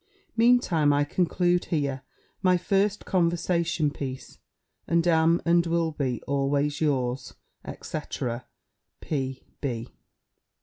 [0.35, 2.01] Mean time I conclude here
[2.41, 4.39] my first conversation piece;
[4.87, 7.35] and am, and will be, always yours,
[7.83, 7.99] &c.
[8.99, 9.89] P.B.